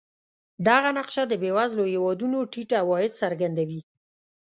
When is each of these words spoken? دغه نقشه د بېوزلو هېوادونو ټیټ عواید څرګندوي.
دغه 0.67 0.89
نقشه 0.97 1.23
د 1.27 1.33
بېوزلو 1.41 1.83
هېوادونو 1.93 2.37
ټیټ 2.51 2.69
عواید 2.81 3.11
څرګندوي. 3.21 3.81